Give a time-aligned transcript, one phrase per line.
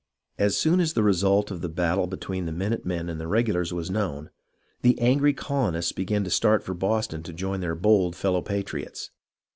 [0.39, 3.71] As soon as the result of the battle between the minute men and the regulars
[3.71, 4.31] was known,
[4.81, 9.11] the angry colonists began to start for Boston to join their bold fellow patriots.